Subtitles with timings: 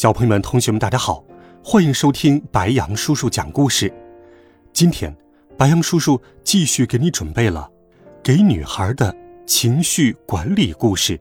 [0.00, 1.22] 小朋友们、同学们，大家好，
[1.62, 3.92] 欢迎收听白杨叔叔讲故事。
[4.72, 5.14] 今天，
[5.58, 7.70] 白杨叔叔继续给你准备了
[8.22, 11.20] 给女孩的情绪管理故事。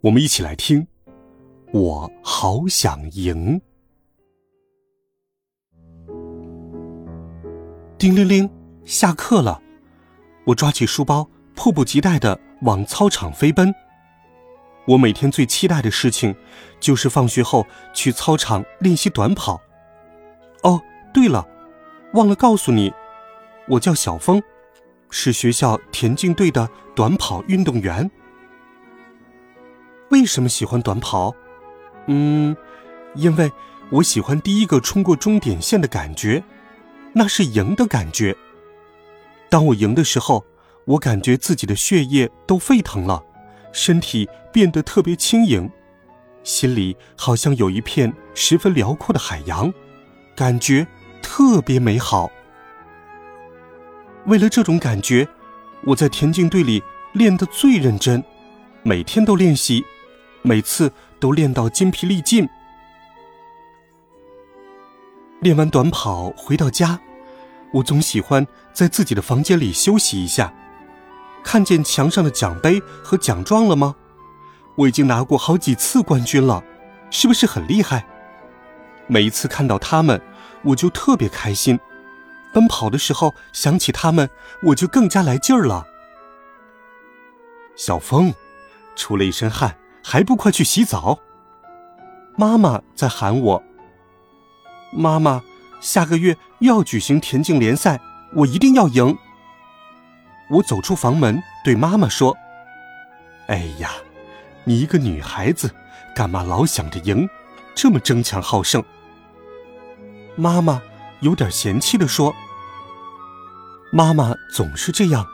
[0.00, 0.84] 我们一起来听。
[1.72, 3.60] 我好想赢。
[7.96, 8.50] 叮铃铃，
[8.84, 9.62] 下课了。
[10.44, 13.72] 我抓起书包，迫不及待的往操场飞奔。
[14.86, 16.34] 我每天最期待的事情，
[16.78, 19.60] 就是放学后去操场练习短跑。
[20.62, 20.80] 哦，
[21.12, 21.46] 对了，
[22.12, 22.92] 忘了告诉你，
[23.68, 24.42] 我叫小峰，
[25.10, 28.10] 是学校田径队的短跑运动员。
[30.10, 31.34] 为什么喜欢短跑？
[32.06, 32.54] 嗯，
[33.14, 33.50] 因为
[33.90, 36.44] 我喜欢第一个冲过终点线的感觉，
[37.14, 38.36] 那是赢的感觉。
[39.48, 40.44] 当我赢的时候，
[40.84, 43.22] 我感觉自己的血液都沸腾了。
[43.74, 45.68] 身体变得特别轻盈，
[46.44, 49.70] 心里好像有一片十分辽阔的海洋，
[50.36, 50.86] 感觉
[51.20, 52.30] 特别美好。
[54.26, 55.26] 为了这种感觉，
[55.82, 56.80] 我在田径队里
[57.12, 58.22] 练得最认真，
[58.84, 59.84] 每天都练习，
[60.42, 62.48] 每次都练到筋疲力尽。
[65.40, 66.98] 练完短跑回到家，
[67.72, 70.54] 我总喜欢在自己的房间里休息一下。
[71.44, 73.94] 看见墙上的奖杯和奖状了吗？
[74.76, 76.64] 我已经拿过好几次冠军了，
[77.10, 78.04] 是不是很厉害？
[79.06, 80.20] 每一次看到他们，
[80.64, 81.78] 我就特别开心。
[82.52, 84.28] 奔跑的时候想起他们，
[84.62, 85.86] 我就更加来劲儿了。
[87.76, 88.32] 小风，
[88.96, 91.18] 出了一身汗，还不快去洗澡？
[92.36, 93.62] 妈妈在喊我。
[94.92, 95.42] 妈妈，
[95.80, 98.00] 下个月又要举行田径联赛，
[98.36, 99.16] 我一定要赢。
[100.50, 102.36] 我走出房门，对妈妈说
[103.48, 103.92] ：“哎呀，
[104.64, 105.70] 你一个女孩子，
[106.14, 107.28] 干嘛老想着赢，
[107.74, 108.82] 这么争强好胜？”
[110.36, 110.82] 妈妈
[111.20, 112.34] 有点嫌弃的说
[113.92, 115.24] ：“妈妈总是这样，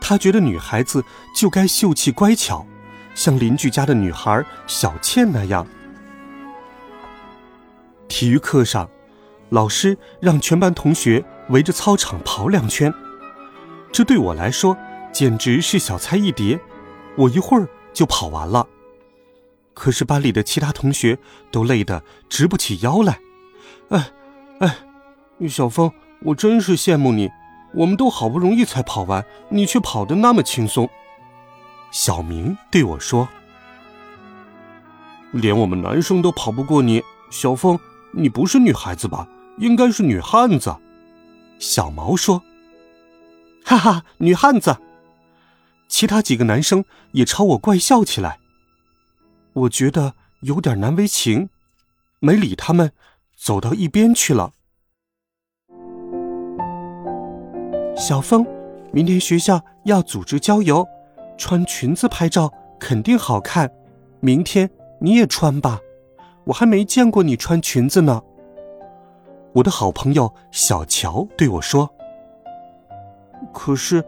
[0.00, 1.04] 她觉得女孩子
[1.36, 2.66] 就该秀气乖巧，
[3.14, 5.66] 像邻居家的女孩小倩那样。”
[8.08, 8.88] 体育课上，
[9.50, 12.92] 老师让全班同学围着操场跑两圈。
[13.90, 14.76] 这对我来说
[15.12, 16.60] 简直是小菜一碟，
[17.16, 18.66] 我一会儿就跑完了。
[19.74, 21.18] 可是班里的其他同学
[21.50, 23.18] 都累得直不起腰来。
[23.88, 24.10] 哎，
[24.60, 24.78] 哎，
[25.48, 25.90] 小峰，
[26.22, 27.30] 我真是羡慕你，
[27.74, 30.88] 我们都好不容易才跑完，你却跑得那么轻松。
[31.90, 33.28] 小明对我说
[35.32, 37.78] ：“连我们男生都跑不过你，小峰，
[38.12, 39.26] 你不是女孩子吧？
[39.56, 40.76] 应该是女汉子。”
[41.58, 42.42] 小毛说。
[43.68, 44.78] 哈哈，女汉子！
[45.88, 48.38] 其他几个男生也朝我怪笑起来。
[49.52, 51.50] 我觉得有点难为情，
[52.18, 52.92] 没理他们，
[53.36, 54.52] 走到一边去了。
[57.94, 58.46] 小峰，
[58.90, 60.88] 明天学校要组织郊游，
[61.36, 63.70] 穿裙子拍照肯定好看。
[64.20, 65.78] 明天你也穿吧，
[66.44, 68.22] 我还没见过你穿裙子呢。
[69.56, 71.97] 我的好朋友小乔对我说。
[73.52, 74.04] 可是，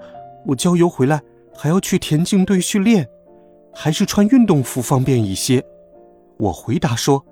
[0.46, 1.20] 我郊游回来
[1.54, 3.08] 还要去田径队训练，
[3.72, 5.64] 还是穿运动服方便一些。
[6.38, 7.24] 我回答说：“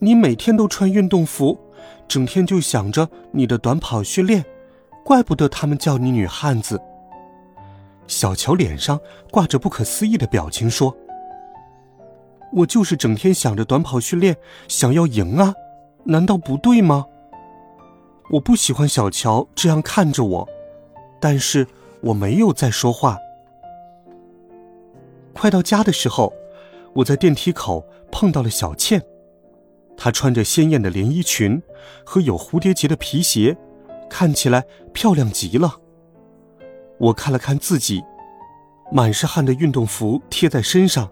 [0.00, 1.58] 你每天都穿运动服，
[2.06, 4.44] 整天就想着你的短跑训练，
[5.04, 6.80] 怪不得他们叫你女汉子。”
[8.06, 9.00] 小乔脸上
[9.30, 10.94] 挂着不可思议的表情说
[12.52, 14.36] ：“我就是整天想着短跑训练，
[14.68, 15.54] 想要赢啊，
[16.04, 17.06] 难道不对吗？”
[18.30, 20.48] 我不喜欢小乔这样看着我。
[21.22, 21.68] 但是
[22.00, 23.16] 我没有再说话。
[25.32, 26.34] 快到家的时候，
[26.94, 29.00] 我在电梯口碰到了小倩，
[29.96, 31.62] 她穿着鲜艳的连衣裙
[32.04, 33.56] 和有蝴蝶结的皮鞋，
[34.10, 35.76] 看起来漂亮极了。
[36.98, 38.02] 我看了看自己，
[38.90, 41.08] 满是汗的运动服贴在身上，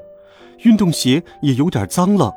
[0.65, 2.35] 运动鞋也有点脏了。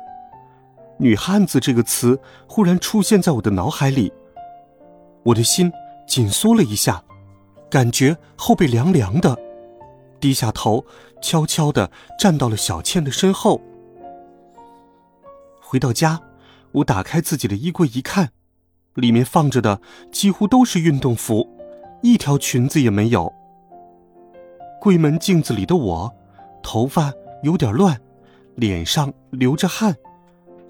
[0.98, 4.12] 女汉子这个词忽然出现在我的脑海里，
[5.24, 5.72] 我的心
[6.06, 7.03] 紧缩了一下。
[7.74, 9.36] 感觉后背凉凉的，
[10.20, 10.86] 低下头，
[11.20, 13.60] 悄悄地站到了小倩的身后。
[15.60, 16.20] 回到家，
[16.70, 18.30] 我打开自己的衣柜一看，
[18.94, 19.80] 里面放着的
[20.12, 21.48] 几乎都是运动服，
[22.00, 23.34] 一条裙子也没有。
[24.80, 26.14] 柜门镜子里的我，
[26.62, 27.12] 头发
[27.42, 28.00] 有点乱，
[28.54, 29.96] 脸上流着汗，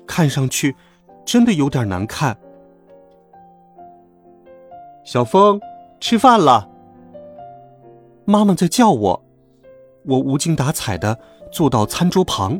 [0.07, 0.75] 看上去
[1.27, 2.35] 真的有点难看。
[5.05, 5.61] 小峰，
[6.01, 6.71] 吃饭了。
[8.27, 9.25] 妈妈在叫我，
[10.05, 11.19] 我无精打采的
[11.53, 12.59] 坐到餐桌旁。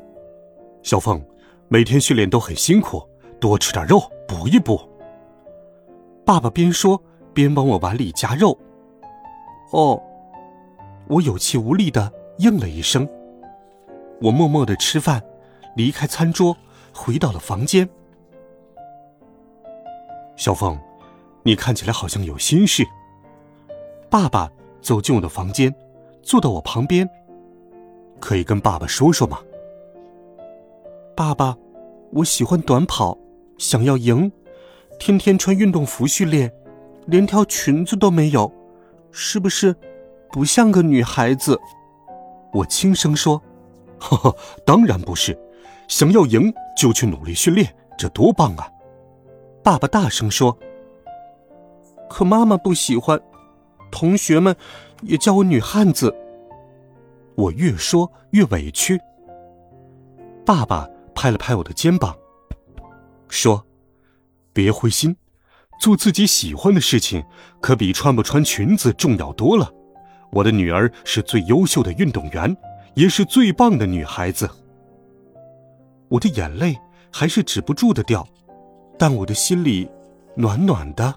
[0.83, 1.25] 小凤，
[1.69, 3.03] 每天训练都很辛苦，
[3.41, 4.79] 多吃点肉补一补。
[6.25, 7.03] 爸爸边说
[7.33, 8.59] 边往我碗里夹肉。
[9.73, 10.01] 哦，
[11.09, 13.09] 我有气无力的应了一声。
[14.21, 15.23] 我默默的吃饭，
[15.77, 16.55] 离开餐桌，
[16.93, 17.89] 回到了房间。
[20.37, 20.79] 小凤，
[21.43, 22.85] 你看起来好像有心事。
[24.11, 24.51] 爸爸
[24.85, 25.75] 走进我的房间，
[26.23, 27.09] 坐到我旁边。
[28.21, 29.41] 可以跟爸爸说说吗？
[31.17, 31.57] 爸爸，
[32.13, 33.17] 我喜欢短跑，
[33.57, 34.31] 想要赢，
[34.99, 36.53] 天天穿运动服训练，
[37.07, 38.53] 连条裙子都没有，
[39.11, 39.75] 是不是
[40.31, 41.59] 不像个女孩子？
[42.53, 43.43] 我轻声说
[43.99, 44.37] ：“呵呵，
[44.67, 45.37] 当然不是，
[45.89, 48.69] 想要赢就去努力训练，这多棒啊！”
[49.65, 50.59] 爸爸大声说
[52.11, 53.21] ：“可妈妈不喜欢，
[53.95, 54.55] 同学们
[55.03, 56.13] 也叫我女汉子。”
[57.37, 59.01] 我越说越委屈。
[60.45, 60.89] 爸爸。
[61.17, 62.15] 拍了拍我的肩膀，
[63.29, 63.65] 说
[64.53, 65.17] ：“别灰心，
[65.81, 67.25] 做自己喜欢的事情，
[67.61, 69.73] 可比穿不穿裙子重要多了。
[70.33, 72.55] 我的女儿是最优秀的运动员，
[72.95, 74.51] 也是最棒的女孩子。”
[76.11, 76.77] 我的眼泪
[77.13, 78.27] 还是止不住的掉，
[78.99, 79.89] 但我的心里
[80.37, 81.15] 暖暖的。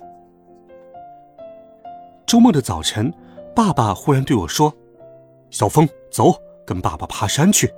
[2.28, 3.14] 周末的早晨，
[3.56, 4.74] 爸爸忽然对我说
[5.50, 6.36] ：“小峰，走，
[6.66, 7.74] 跟爸爸爬山去。”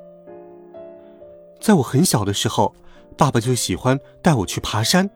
[1.61, 2.73] 在我很小的时候，
[3.15, 5.07] 爸爸就喜欢带我去爬山。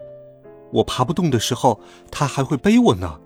[0.71, 1.79] 我爬不动的时候，
[2.11, 3.19] 他还会背我呢。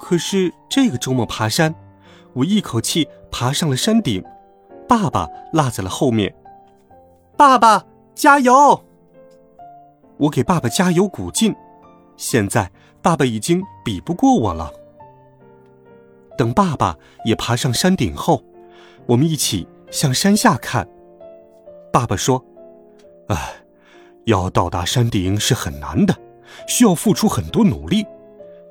[0.00, 1.72] 可是这个周末爬山，
[2.32, 4.24] 我一口气爬上了山顶，
[4.88, 6.34] 爸爸落在了后面。
[7.36, 8.82] 爸爸加油！
[10.16, 11.54] 我给爸爸加油鼓劲。
[12.16, 12.72] 现在
[13.06, 14.72] 爸爸已经比不过我了。
[16.36, 18.42] 等爸爸也爬上山顶后，
[19.06, 20.88] 我们一起向山下看。
[21.92, 22.44] 爸爸说
[23.30, 23.62] ：“哎，
[24.24, 26.16] 要到达山顶是很难的，
[26.66, 28.04] 需要付出很多努力。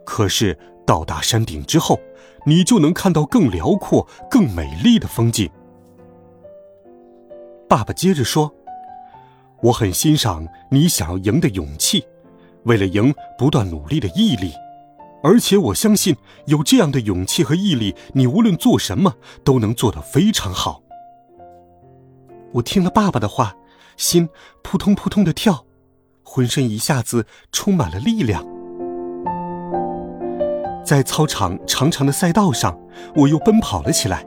[0.06, 1.98] 可是到达山顶之后，
[2.46, 5.50] 你就能看到更辽阔、更美丽的风景。”
[7.70, 8.54] 爸爸接着说
[9.64, 12.06] ：“我很欣赏你想要赢的勇气，
[12.66, 14.54] 为了赢不断努力的毅力，
[15.24, 16.16] 而且我相信
[16.46, 20.82] 有这样的勇气和毅力，你无论做什么都能做得非常好。”
[22.54, 23.56] 我听了爸爸的话，
[23.98, 24.30] 心
[24.64, 25.66] 扑通扑通的跳，
[26.24, 28.46] 浑身一下子充满了力量。
[30.84, 32.80] 在操场长长的赛道上，
[33.16, 34.26] 我又奔跑了起来。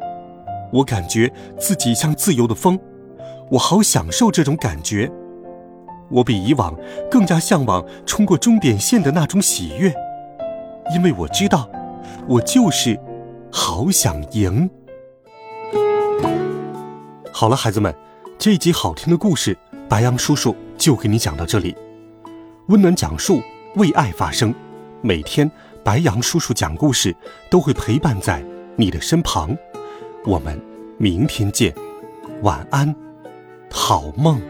[0.72, 2.78] 我感觉自己像自由的风，
[3.52, 5.10] 我好享受这种感觉。
[6.10, 6.74] 我比以往
[7.10, 9.92] 更加向往冲过终点线的那种喜悦，
[10.94, 11.68] 因为我知道，
[12.26, 12.98] 我就是
[13.50, 14.68] 好想赢。
[17.32, 17.94] 好了，孩子们。
[18.38, 19.58] 这一集好听的故事，
[19.88, 21.76] 白杨叔叔就给你讲到这里。
[22.68, 23.42] 温暖讲述，
[23.74, 24.54] 为爱发声。
[25.00, 25.50] 每天，
[25.82, 27.14] 白杨叔叔讲故事
[27.50, 28.40] 都会陪伴在
[28.76, 29.56] 你的身旁。
[30.24, 30.60] 我们
[30.98, 31.74] 明天见，
[32.42, 32.94] 晚安，
[33.72, 34.40] 好梦。